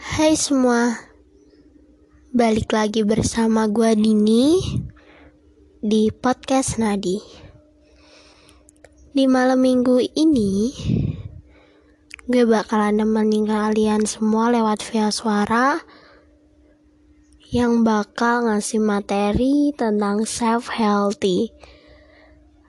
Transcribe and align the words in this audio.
Hai 0.00 0.32
semua, 0.32 0.96
balik 2.32 2.72
lagi 2.72 3.04
bersama 3.04 3.68
gue 3.68 3.92
Dini 3.92 4.56
di 5.84 6.08
podcast 6.08 6.80
Nadi. 6.80 7.20
Di 9.12 9.28
malam 9.28 9.60
minggu 9.60 10.00
ini, 10.16 10.72
gue 12.24 12.44
bakalan 12.48 13.04
nemenin 13.04 13.44
kalian 13.44 14.08
semua 14.08 14.48
lewat 14.48 14.80
via 14.88 15.12
suara 15.12 15.84
yang 17.52 17.84
bakal 17.84 18.48
ngasih 18.48 18.80
materi 18.80 19.76
tentang 19.76 20.24
self 20.24 20.72
healthy. 20.72 21.52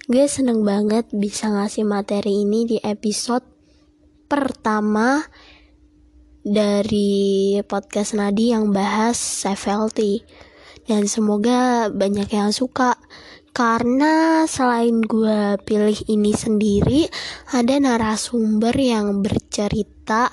Gue 0.04 0.28
seneng 0.28 0.68
banget 0.68 1.08
bisa 1.16 1.48
ngasih 1.48 1.88
materi 1.88 2.44
ini 2.44 2.68
di 2.68 2.78
episode 2.84 3.48
pertama 4.28 5.24
dari 6.42 7.54
podcast 7.70 8.18
Nadi 8.18 8.50
yang 8.50 8.74
bahas 8.74 9.18
healthy 9.46 10.26
dan 10.90 11.06
semoga 11.06 11.90
banyak 11.94 12.30
yang 12.34 12.50
suka. 12.50 12.98
Karena 13.52 14.48
selain 14.48 15.04
gue 15.04 15.60
pilih 15.68 15.98
ini 16.08 16.32
sendiri 16.32 17.02
ada 17.52 17.76
narasumber 17.84 18.72
yang 18.72 19.20
bercerita 19.20 20.32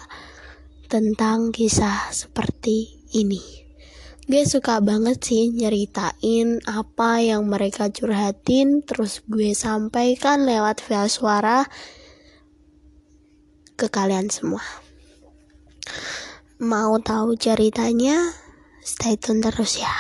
tentang 0.87 1.51
kisah 1.51 2.15
seperti 2.15 3.11
ini. 3.19 3.43
Gue 4.29 4.47
suka 4.47 4.79
banget 4.79 5.19
sih 5.25 5.51
nyeritain 5.51 6.63
apa 6.69 7.19
yang 7.19 7.49
mereka 7.51 7.91
curhatin 7.91 8.87
terus 8.87 9.25
gue 9.27 9.51
sampaikan 9.51 10.47
lewat 10.47 10.79
via 10.85 11.11
suara 11.11 11.67
ke 13.75 13.89
kalian 13.91 14.31
semua 14.31 14.88
Mau 16.59 16.99
tahu 16.99 17.39
ceritanya? 17.39 18.19
Stay 18.83 19.15
tune 19.21 19.45
terus 19.45 19.79
ya. 19.79 19.95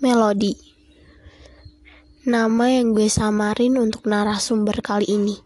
Melodi 0.00 0.66
Nama 2.26 2.82
yang 2.82 2.90
gue 2.90 3.06
samarin 3.06 3.78
untuk 3.78 4.10
narasumber 4.10 4.82
kali 4.82 5.06
ini. 5.06 5.38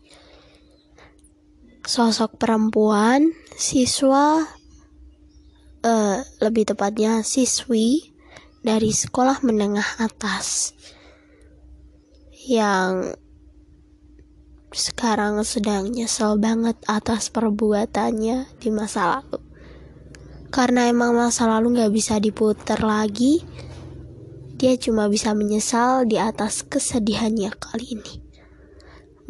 Sosok 1.84 2.40
perempuan, 2.40 3.36
siswa, 3.52 4.48
uh, 5.84 6.18
lebih 6.40 6.72
tepatnya 6.72 7.20
siswi 7.20 8.16
dari 8.64 8.96
sekolah 8.96 9.44
menengah 9.44 10.00
atas 10.00 10.72
yang 12.48 13.12
sekarang 14.70 15.42
sedang 15.42 15.90
nyesel 15.90 16.38
banget 16.38 16.78
atas 16.86 17.26
perbuatannya 17.34 18.46
di 18.62 18.68
masa 18.70 19.18
lalu. 19.18 19.42
Karena 20.50 20.86
emang 20.90 21.14
masa 21.14 21.46
lalu 21.46 21.78
gak 21.78 21.94
bisa 21.94 22.18
diputar 22.18 22.82
lagi, 22.82 23.42
dia 24.58 24.74
cuma 24.78 25.06
bisa 25.10 25.34
menyesal 25.34 26.06
di 26.06 26.18
atas 26.18 26.66
kesedihannya 26.66 27.50
kali 27.54 27.98
ini. 27.98 28.14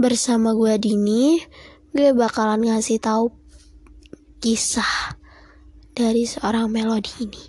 Bersama 0.00 0.56
gue 0.56 0.80
Dini, 0.80 1.41
gue 1.92 2.16
bakalan 2.16 2.64
ngasih 2.72 3.00
tahu 3.00 3.32
kisah 4.41 5.16
dari 5.92 6.25
seorang 6.25 6.72
melodi 6.72 7.12
ini. 7.20 7.44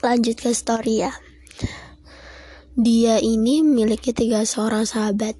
Lanjut 0.00 0.40
ke 0.40 0.50
story 0.50 1.04
ya. 1.04 1.12
Dia 2.72 3.20
ini 3.20 3.60
memiliki 3.60 4.16
tiga 4.16 4.48
seorang 4.48 4.88
sahabat. 4.88 5.36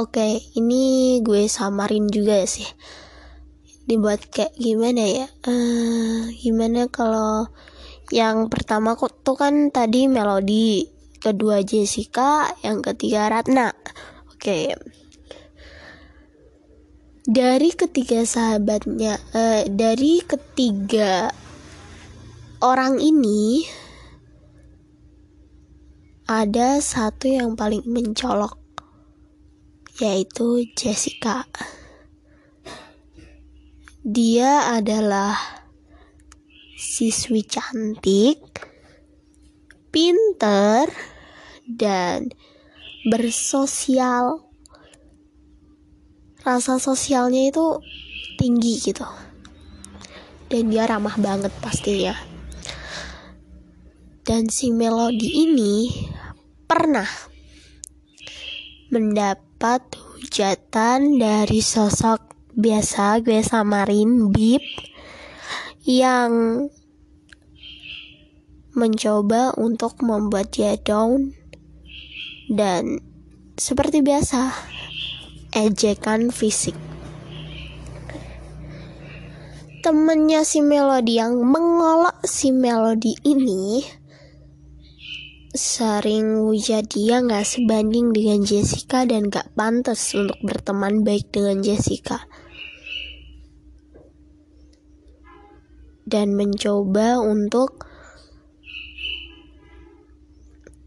Oke, 0.00 0.40
ini 0.56 1.20
gue 1.20 1.44
samarin 1.44 2.08
juga 2.08 2.40
sih. 2.48 2.64
Dibuat 3.84 4.32
kayak 4.32 4.56
gimana 4.56 5.04
ya? 5.04 5.26
Uh, 5.44 6.32
gimana 6.40 6.88
kalau 6.88 7.52
yang 8.08 8.48
pertama 8.48 8.96
kok 8.96 9.20
tuh 9.20 9.36
kan 9.36 9.68
tadi 9.68 10.08
melodi, 10.08 10.88
kedua 11.20 11.60
Jessica, 11.60 12.48
yang 12.64 12.80
ketiga 12.80 13.28
Ratna. 13.28 13.76
Oke. 14.32 14.72
Dari 17.28 17.70
ketiga 17.76 18.24
sahabatnya, 18.24 19.20
uh, 19.36 19.68
dari 19.68 20.24
ketiga 20.24 21.28
orang 22.64 23.04
ini 23.04 23.68
ada 26.40 26.80
satu 26.80 27.28
yang 27.28 27.52
paling 27.52 27.84
mencolok 27.84 28.56
yaitu 30.00 30.64
Jessica. 30.72 31.44
Dia 34.00 34.72
adalah 34.72 35.36
siswi 36.74 37.44
cantik, 37.44 38.40
pinter, 39.92 40.88
dan 41.68 42.32
bersosial. 43.06 44.42
Rasa 46.42 46.82
sosialnya 46.82 47.52
itu 47.52 47.78
tinggi 48.40 48.82
gitu. 48.82 49.06
Dan 50.50 50.72
dia 50.72 50.88
ramah 50.88 51.14
banget 51.20 51.54
pastinya. 51.62 52.16
Dan 54.26 54.50
si 54.50 54.74
Melody 54.74 55.46
ini 55.46 55.86
pernah 56.72 57.12
mendapat 58.88 59.92
hujatan 59.92 61.20
dari 61.20 61.60
sosok 61.60 62.32
biasa 62.56 63.20
gue 63.20 63.44
samarin 63.44 64.32
Bib 64.32 64.64
yang 65.84 66.32
mencoba 68.72 69.52
untuk 69.60 70.00
membuat 70.00 70.56
dia 70.56 70.80
down 70.80 71.36
dan 72.48 73.04
seperti 73.60 74.00
biasa 74.00 74.56
ejekan 75.52 76.32
fisik. 76.32 76.72
Temennya 79.84 80.40
si 80.48 80.64
Melody 80.64 81.20
yang 81.20 81.36
mengolok 81.36 82.24
si 82.24 82.48
Melody 82.48 83.12
ini 83.28 83.84
sering 85.52 86.48
hujat 86.48 86.88
dia 86.88 87.20
nggak 87.20 87.44
sebanding 87.44 88.16
dengan 88.16 88.40
Jessica 88.40 89.04
dan 89.04 89.28
gak 89.28 89.52
pantas 89.52 90.16
untuk 90.16 90.40
berteman 90.40 91.04
baik 91.04 91.28
dengan 91.28 91.60
Jessica. 91.60 92.24
Dan 96.08 96.36
mencoba 96.40 97.20
untuk 97.20 97.84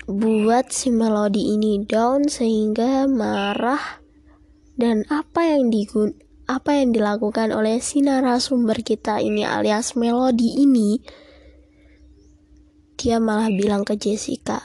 buat 0.06 0.70
si 0.70 0.94
melodi 0.94 1.54
ini 1.58 1.81
down 1.81 2.30
sehingga 2.30 3.09
marah 3.09 4.02
dan 4.78 5.02
apa 5.09 5.50
yang 5.50 5.74
digun 5.74 6.14
apa 6.46 6.78
yang 6.78 6.94
dilakukan 6.94 7.50
oleh 7.50 7.81
si 7.81 8.06
narasumber 8.06 8.86
kita 8.86 9.18
ini 9.18 9.42
alias 9.42 9.98
melodi 9.98 10.62
ini 10.62 11.02
dia 12.95 13.19
malah 13.19 13.51
bilang 13.51 13.83
ke 13.83 14.00
Jessica, 14.00 14.63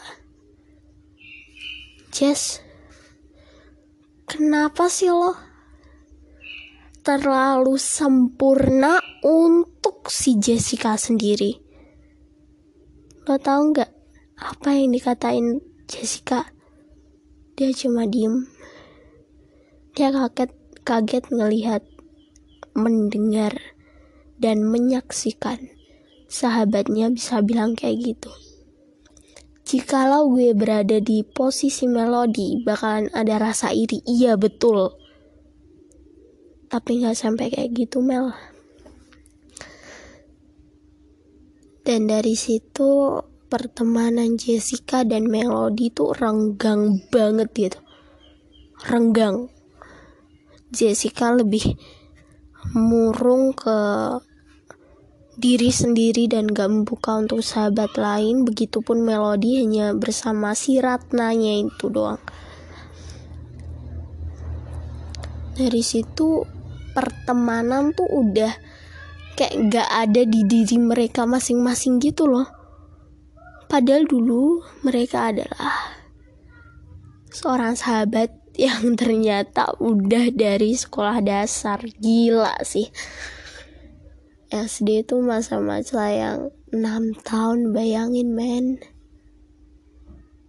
Jess, 2.15 2.63
kenapa 4.27 4.87
sih 4.87 5.11
lo 5.11 5.35
terlalu 7.03 7.75
sempurna 7.75 9.03
untuk 9.27 10.11
si 10.11 10.39
Jessica 10.39 10.95
sendiri? 10.95 11.59
Lo 13.27 13.39
tau 13.39 13.63
nggak 13.67 13.91
apa 14.39 14.69
yang 14.75 14.95
dikatain 14.95 15.63
Jessica? 15.91 16.51
Dia 17.59 17.71
cuma 17.75 18.07
diem. 18.07 18.47
Dia 19.95 20.15
kaget 20.15 20.51
kaget 20.87 21.25
ngelihat, 21.35 21.83
mendengar, 22.79 23.59
dan 24.39 24.67
menyaksikan 24.67 25.80
sahabatnya 26.31 27.11
bisa 27.11 27.43
bilang 27.43 27.75
kayak 27.75 28.15
gitu. 28.15 28.31
Jikalau 29.67 30.31
gue 30.31 30.55
berada 30.55 31.03
di 31.03 31.27
posisi 31.27 31.91
melodi, 31.91 32.63
bakalan 32.63 33.11
ada 33.11 33.39
rasa 33.39 33.75
iri. 33.75 34.03
Iya 34.07 34.39
betul. 34.39 34.95
Tapi 36.71 37.03
gak 37.03 37.19
sampai 37.19 37.51
kayak 37.51 37.71
gitu 37.75 37.99
Mel. 37.99 38.31
Dan 41.83 42.07
dari 42.07 42.39
situ 42.39 43.19
pertemanan 43.51 44.39
Jessica 44.39 45.03
dan 45.03 45.27
Melody 45.27 45.91
tuh 45.91 46.15
renggang 46.15 47.03
banget 47.11 47.51
gitu. 47.51 47.81
Renggang. 48.87 49.51
Jessica 50.71 51.35
lebih 51.35 51.75
murung 52.79 53.51
ke 53.51 53.79
diri 55.41 55.73
sendiri 55.73 56.29
dan 56.29 56.53
gak 56.53 56.69
membuka 56.69 57.17
untuk 57.17 57.41
sahabat 57.41 57.97
lain 57.97 58.45
begitupun 58.45 59.01
melodi 59.01 59.57
hanya 59.57 59.97
bersama 59.97 60.53
si 60.53 60.77
Ratnanya 60.77 61.65
itu 61.65 61.89
doang. 61.89 62.21
Dari 65.57 65.81
situ 65.81 66.45
pertemanan 66.93 67.97
tuh 67.97 68.05
udah 68.07 68.53
kayak 69.41 69.73
gak 69.73 69.89
ada 69.89 70.23
di 70.29 70.45
diri 70.45 70.77
mereka 70.77 71.25
masing-masing 71.25 71.97
gitu 72.05 72.29
loh. 72.29 72.47
Padahal 73.65 74.05
dulu 74.05 74.61
mereka 74.85 75.33
adalah 75.33 75.97
seorang 77.33 77.81
sahabat 77.81 78.37
yang 78.61 78.93
ternyata 79.01 79.73
udah 79.81 80.29
dari 80.37 80.77
sekolah 80.77 81.25
dasar. 81.25 81.81
Gila 81.97 82.61
sih 82.61 82.93
SD 84.51 85.07
itu 85.07 85.23
masa-masa 85.23 86.11
yang 86.11 86.51
6 86.75 87.23
tahun 87.23 87.71
bayangin 87.71 88.35
men. 88.35 88.83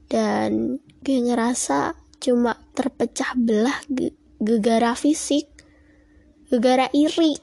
Dan 0.09 0.81
gue 1.05 1.17
ngerasa 1.21 1.95
cuma 2.21 2.57
terpecah 2.73 3.37
belah 3.37 3.77
gegara 4.41 4.97
fisik 4.97 5.49
gegara 6.51 6.91
iri. 6.91 7.39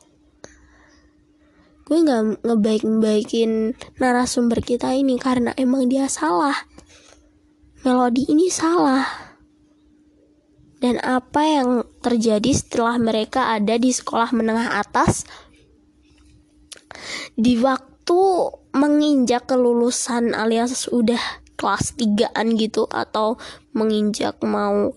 Gue 1.89 2.05
nggak 2.05 2.45
ngebaik-baikin 2.45 3.73
narasumber 3.97 4.61
kita 4.61 4.93
ini 4.93 5.17
karena 5.17 5.57
emang 5.57 5.89
dia 5.89 6.05
salah. 6.05 6.69
Melodi 7.81 8.29
ini 8.29 8.53
salah. 8.53 9.09
Dan 10.79 11.01
apa 11.01 11.43
yang 11.43 11.89
terjadi 12.05 12.53
setelah 12.53 13.01
mereka 13.01 13.57
ada 13.57 13.81
di 13.81 13.89
sekolah 13.89 14.31
menengah 14.37 14.79
atas 14.79 15.25
di 17.39 17.55
waktu 17.63 18.21
menginjak 18.75 19.47
kelulusan 19.47 20.35
alias 20.35 20.91
udah 20.91 21.23
kelas 21.55 21.95
3an 21.95 22.59
gitu 22.59 22.91
atau 22.91 23.39
menginjak 23.71 24.43
mau 24.43 24.91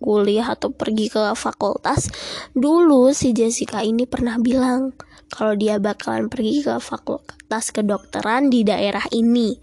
kuliah 0.00 0.44
atau 0.52 0.72
pergi 0.72 1.08
ke 1.08 1.32
fakultas 1.36 2.12
dulu 2.52 3.12
si 3.16 3.32
Jessica 3.32 3.80
ini 3.80 4.04
pernah 4.04 4.36
bilang 4.36 4.92
kalau 5.32 5.56
dia 5.56 5.80
bakalan 5.80 6.28
pergi 6.28 6.64
ke 6.64 6.76
fakultas 6.80 7.72
kedokteran 7.72 8.52
di 8.52 8.60
daerah 8.60 9.04
ini 9.12 9.56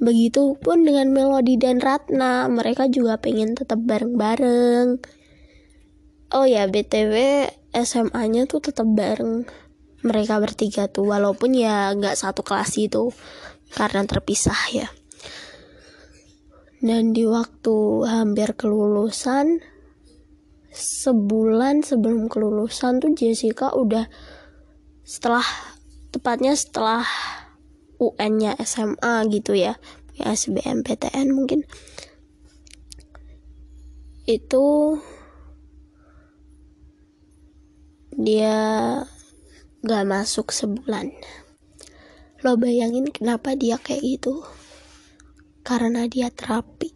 Begitupun 0.00 0.88
dengan 0.88 1.12
Melody 1.12 1.60
dan 1.60 1.76
Ratna, 1.76 2.48
mereka 2.48 2.88
juga 2.88 3.20
pengen 3.20 3.52
tetap 3.52 3.84
bareng-bareng. 3.84 4.96
Oh 6.32 6.48
ya, 6.48 6.64
BTW 6.64 7.44
SMA-nya 7.76 8.48
tuh 8.48 8.64
tetap 8.64 8.88
bareng 8.88 9.44
mereka 10.00 10.40
bertiga 10.40 10.88
tuh, 10.88 11.08
walaupun 11.08 11.52
ya 11.56 11.92
nggak 11.92 12.16
satu 12.16 12.40
kelas 12.40 12.76
itu 12.80 13.12
karena 13.72 14.04
terpisah 14.08 14.60
ya. 14.72 14.88
Dan 16.80 17.12
di 17.12 17.28
waktu 17.28 18.08
hampir 18.08 18.56
kelulusan, 18.56 19.60
sebulan 20.72 21.84
sebelum 21.84 22.30
kelulusan 22.30 23.02
tuh 23.02 23.12
Jessica 23.12 23.76
udah 23.76 24.08
setelah 25.04 25.44
tepatnya 26.14 26.54
setelah 26.54 27.04
UN-nya 28.00 28.56
SMA 28.62 29.26
gitu 29.28 29.52
ya 29.58 29.76
ya 30.16 30.32
SBMPTN 30.32 31.34
mungkin 31.34 31.66
itu 34.30 34.96
dia 38.14 38.58
gak 39.80 40.04
masuk 40.04 40.52
sebulan. 40.52 41.08
Lo 42.44 42.56
bayangin 42.60 43.08
kenapa 43.08 43.56
dia 43.56 43.80
kayak 43.80 44.04
gitu? 44.04 44.44
Karena 45.64 46.04
dia 46.04 46.28
terapi. 46.28 46.92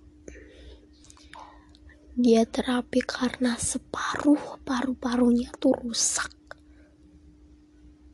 Dia 2.15 2.45
terapi 2.45 3.01
karena 3.01 3.57
separuh 3.57 4.61
paru-parunya 4.69 5.49
tuh 5.57 5.73
rusak. 5.81 6.29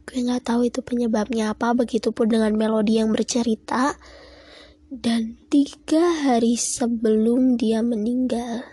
Gue 0.07 0.27
nggak 0.27 0.43
tahu 0.43 0.67
itu 0.67 0.83
penyebabnya 0.83 1.55
apa 1.55 1.75
begitupun 1.75 2.31
dengan 2.31 2.55
melodi 2.55 2.99
yang 3.03 3.11
bercerita. 3.11 3.95
Dan 4.91 5.39
tiga 5.47 6.27
hari 6.27 6.59
sebelum 6.59 7.55
dia 7.55 7.79
meninggal 7.79 8.67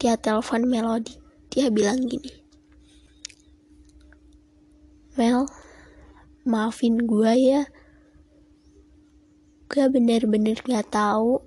dia 0.00 0.16
telepon 0.16 0.64
melodi. 0.68 1.16
Dia 1.52 1.68
bilang 1.68 2.04
gini 2.04 2.45
Mel 5.16 5.48
maafin 6.44 7.08
gue 7.08 7.32
ya. 7.32 7.62
Gue 9.66 9.88
bener-bener 9.88 10.60
gak 10.60 10.92
tahu 10.92 11.40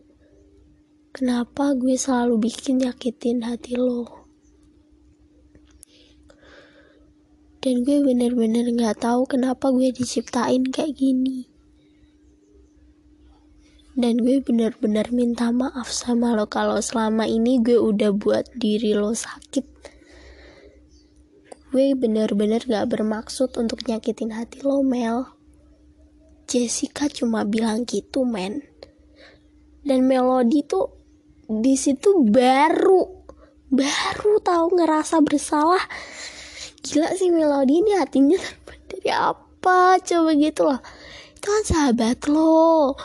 kenapa 1.13 1.77
gue 1.77 1.93
selalu 1.93 2.49
bikin 2.49 2.81
nyakitin 2.81 3.45
hati 3.45 3.77
lo. 3.77 4.25
Dan 7.61 7.85
gue 7.85 8.01
bener-bener 8.01 8.73
gak 8.73 9.05
tahu 9.05 9.29
kenapa 9.29 9.69
gue 9.69 9.93
diciptain 9.93 10.65
kayak 10.73 10.97
gini. 10.97 11.45
Dan 13.93 14.17
gue 14.25 14.41
bener-bener 14.41 15.13
minta 15.13 15.53
maaf 15.53 15.93
sama 15.93 16.33
lo 16.33 16.49
kalau 16.49 16.81
selama 16.81 17.29
ini 17.29 17.61
gue 17.61 17.77
udah 17.77 18.17
buat 18.17 18.49
diri 18.57 18.97
lo 18.97 19.13
sakit 19.13 19.98
gue 21.69 21.93
bener-bener 21.93 22.65
gak 22.65 22.89
bermaksud 22.89 23.53
untuk 23.61 23.85
nyakitin 23.85 24.33
hati 24.33 24.65
lo 24.65 24.81
Mel. 24.81 25.39
Jessica 26.49 27.05
cuma 27.05 27.45
bilang 27.45 27.85
gitu 27.85 28.25
men. 28.25 28.65
Dan 29.85 30.09
Melody 30.09 30.65
tuh 30.65 30.89
di 31.45 31.77
situ 31.77 32.25
baru 32.25 33.05
baru 33.69 34.41
tahu 34.41 34.81
ngerasa 34.81 35.21
bersalah. 35.21 35.85
Gila 36.81 37.13
sih 37.13 37.29
melodi 37.29 37.85
ini 37.85 37.93
hatinya 37.93 38.41
dari 38.89 39.09
apa? 39.13 40.01
Coba 40.01 40.33
gitu 40.33 40.65
loh. 40.65 40.81
Itu 41.37 41.47
kan 41.53 41.63
sahabat 41.69 42.25
lo. 42.25 42.97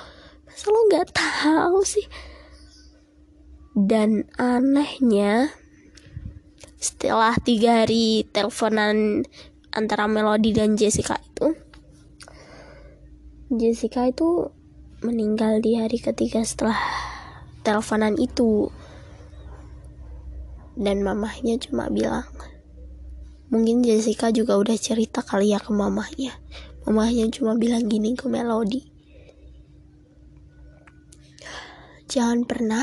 Masa 0.49 0.67
lo 0.73 0.81
nggak 0.89 1.09
tahu 1.13 1.85
sih? 1.85 2.07
Dan 3.77 4.25
anehnya 4.41 5.53
setelah 6.85 7.33
tiga 7.41 7.81
hari 7.81 8.29
teleponan 8.29 9.25
antara 9.73 10.05
Melody 10.05 10.53
dan 10.53 10.77
Jessica 10.77 11.17
itu 11.17 11.57
Jessica 13.49 14.05
itu 14.05 14.53
meninggal 15.01 15.65
di 15.65 15.81
hari 15.81 15.97
ketiga 15.97 16.45
setelah 16.45 16.77
teleponan 17.65 18.21
itu 18.21 18.69
dan 20.77 21.01
mamahnya 21.01 21.57
cuma 21.57 21.89
bilang 21.89 22.29
Mungkin 23.55 23.87
Jessica 23.87 24.35
juga 24.35 24.59
udah 24.59 24.75
cerita 24.75 25.23
kali 25.23 25.55
ya 25.55 25.63
ke 25.63 25.71
mamahnya. 25.71 26.35
Mamahnya 26.91 27.31
cuma 27.31 27.55
bilang 27.55 27.87
gini 27.87 28.19
ke 28.19 28.27
Melody. 28.27 28.83
Jangan 32.11 32.43
pernah 32.51 32.83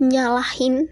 nyalahin 0.00 0.88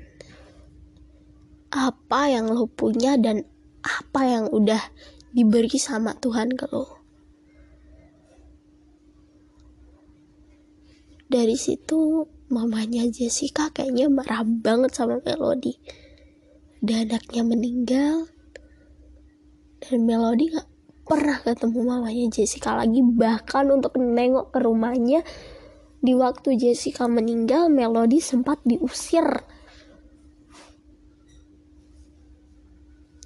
apa 1.73 2.29
yang 2.29 2.53
lo 2.53 2.69
punya 2.69 3.17
dan 3.17 3.45
apa 3.81 4.21
yang 4.25 4.45
udah 4.53 4.81
diberi 5.33 5.77
sama 5.81 6.17
Tuhan 6.17 6.53
ke 6.57 6.69
lo. 6.69 7.01
Dari 11.29 11.57
situ 11.61 12.25
mamanya 12.49 13.05
Jessica 13.13 13.69
kayaknya 13.69 14.09
marah 14.09 14.41
banget 14.45 14.97
sama 14.97 15.21
Melody 15.21 15.77
dan 16.81 17.13
anaknya 17.13 17.43
meninggal 17.45 18.17
dan 19.85 20.09
Melody 20.09 20.57
gak 20.57 20.69
pernah 21.05 21.37
ketemu 21.45 21.81
mamanya 21.85 22.25
Jessica 22.33 22.81
lagi 22.81 23.05
bahkan 23.05 23.69
untuk 23.69 24.01
nengok 24.01 24.57
ke 24.57 24.59
rumahnya 24.65 25.21
di 25.99 26.15
waktu 26.15 26.55
Jessica 26.55 27.11
meninggal 27.11 27.67
Melody 27.67 28.23
sempat 28.23 28.63
diusir. 28.63 29.27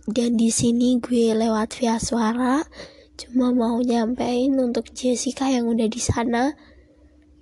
Dan 0.09 0.35
di 0.35 0.50
sini 0.50 0.99
gue 0.99 1.31
lewat 1.37 1.79
via 1.79 1.97
suara 2.00 2.64
cuma 3.14 3.55
mau 3.55 3.79
nyampein 3.79 4.57
untuk 4.59 4.91
Jessica 4.91 5.47
yang 5.47 5.71
udah 5.71 5.87
di 5.87 6.00
sana. 6.02 6.57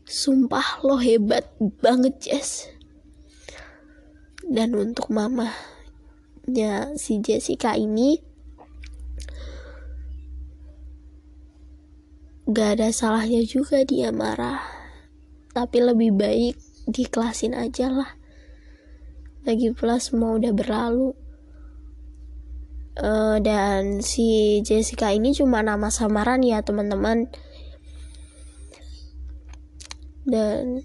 Sumpah 0.04 0.82
lo 0.82 0.98
hebat 0.98 1.46
banget 1.80 2.14
Jess. 2.20 2.68
Dan 4.44 4.74
untuk 4.74 5.08
mama 5.14 5.54
nya 6.50 6.98
si 6.98 7.22
Jessica 7.22 7.78
ini 7.78 8.18
gak 12.50 12.82
ada 12.82 12.90
salahnya 12.90 13.46
juga 13.46 13.86
dia 13.86 14.10
marah 14.10 14.79
tapi 15.50 15.82
lebih 15.82 16.14
baik 16.14 16.54
dikelasin 16.86 17.58
aja 17.58 17.90
lah. 17.90 18.10
Lagi 19.42 19.72
pula 19.72 19.96
semua 19.98 20.36
udah 20.36 20.52
berlalu. 20.52 21.16
Uh, 23.00 23.40
dan 23.40 24.04
si 24.04 24.60
Jessica 24.60 25.08
ini 25.08 25.32
cuma 25.32 25.64
nama 25.64 25.88
samaran 25.88 26.44
ya 26.44 26.60
teman-teman. 26.60 27.30
Dan 30.28 30.84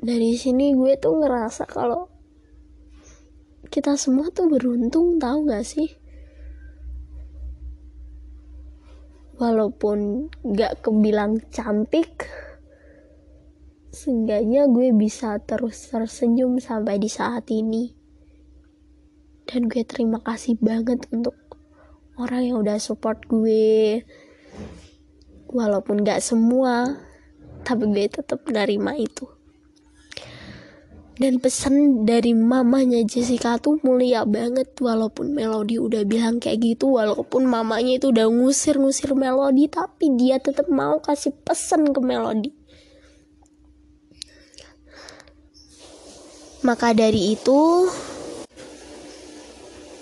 dari 0.00 0.32
sini 0.38 0.72
gue 0.72 0.96
tuh 0.96 1.20
ngerasa 1.20 1.68
kalau 1.68 2.08
kita 3.68 4.00
semua 4.00 4.32
tuh 4.32 4.48
beruntung 4.48 5.20
tahu 5.20 5.44
gak 5.44 5.66
sih? 5.68 5.92
Walaupun 9.36 10.32
gak 10.56 10.82
kebilang 10.82 11.38
cantik 11.52 12.26
seenggaknya 13.88 14.68
gue 14.68 14.92
bisa 14.92 15.40
terus 15.40 15.88
tersenyum 15.88 16.60
sampai 16.60 17.00
di 17.00 17.08
saat 17.08 17.48
ini. 17.48 17.96
Dan 19.48 19.72
gue 19.72 19.80
terima 19.84 20.20
kasih 20.20 20.60
banget 20.60 21.08
untuk 21.08 21.34
orang 22.20 22.52
yang 22.52 22.56
udah 22.60 22.76
support 22.76 23.24
gue. 23.24 24.04
Walaupun 25.48 26.04
gak 26.04 26.20
semua 26.20 27.00
tapi 27.64 27.88
gue 27.88 28.06
tetap 28.12 28.44
menerima 28.44 28.92
itu. 29.00 29.24
Dan 31.18 31.42
pesan 31.42 32.06
dari 32.06 32.30
mamanya 32.30 33.02
Jessica 33.02 33.58
tuh 33.58 33.82
mulia 33.82 34.22
banget 34.22 34.70
walaupun 34.78 35.34
Melody 35.34 35.82
udah 35.82 36.06
bilang 36.06 36.38
kayak 36.38 36.62
gitu 36.62 36.94
walaupun 36.94 37.42
mamanya 37.42 37.98
itu 37.98 38.14
udah 38.14 38.30
ngusir-ngusir 38.30 39.18
Melody 39.18 39.66
tapi 39.66 40.14
dia 40.14 40.38
tetap 40.38 40.70
mau 40.70 41.02
kasih 41.02 41.34
pesan 41.42 41.90
ke 41.90 41.98
Melody 41.98 42.57
maka 46.66 46.90
dari 46.90 47.38
itu 47.38 47.86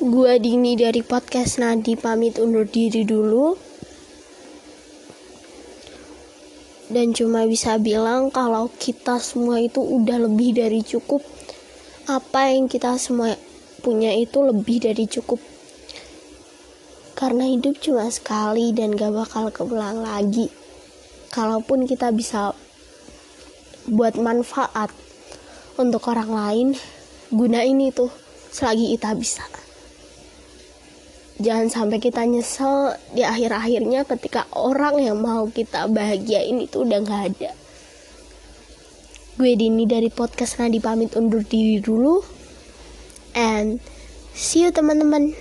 gue 0.01 0.33
Dini 0.41 0.73
dari 0.73 1.05
podcast 1.05 1.61
Nadi 1.61 2.01
pamit 2.01 2.41
undur 2.41 2.65
diri 2.65 3.05
dulu. 3.05 3.53
Dan 6.87 7.13
cuma 7.13 7.45
bisa 7.45 7.77
bilang 7.77 8.31
kalau 8.31 8.71
kita 8.73 9.19
semua 9.21 9.61
itu 9.61 9.83
udah 9.83 10.17
lebih 10.31 10.57
dari 10.57 10.81
cukup. 10.81 11.21
Apa 12.09 12.55
yang 12.55 12.71
kita 12.71 12.95
semua 12.97 13.35
punya 13.83 14.15
itu 14.15 14.41
lebih 14.41 14.87
dari 14.87 15.05
cukup. 15.05 15.43
Karena 17.19 17.45
hidup 17.51 17.83
cuma 17.83 18.07
sekali 18.09 18.71
dan 18.73 18.95
gak 18.95 19.13
bakal 19.13 19.51
keulang 19.51 20.01
lagi. 20.01 20.49
Kalaupun 21.35 21.85
kita 21.85 22.15
bisa 22.15 22.55
buat 23.91 24.15
manfaat 24.17 25.06
untuk 25.77 26.09
orang 26.09 26.31
lain 26.33 26.69
gunain 27.33 27.79
itu 27.81 28.09
selagi 28.53 28.97
kita 28.97 29.13
bisa. 29.17 29.45
Jangan 31.37 31.69
sampai 31.69 32.01
kita 32.01 32.25
nyesel 32.25 32.97
di 33.13 33.21
akhir-akhirnya 33.21 34.09
ketika 34.09 34.49
orang 34.57 35.05
yang 35.05 35.21
mau 35.21 35.45
kita 35.53 35.85
bahagiain 35.85 36.57
itu 36.65 36.81
udah 36.81 37.05
gak 37.05 37.23
ada. 37.37 37.53
Gue 39.37 39.53
Dini 39.53 39.85
dari 39.85 40.09
podcast 40.09 40.57
Nadi 40.57 40.81
pamit 40.81 41.13
undur 41.13 41.45
diri 41.45 41.77
dulu. 41.77 42.25
And 43.37 43.85
see 44.33 44.65
you 44.65 44.73
teman-teman 44.73 45.37